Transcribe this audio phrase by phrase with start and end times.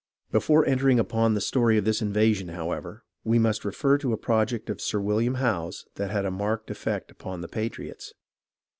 [0.31, 4.17] Before entering upon the story of this invasion, how ever, we must refer to a
[4.17, 8.11] project of Sir William Howe's that had a marked effect upon the patriots.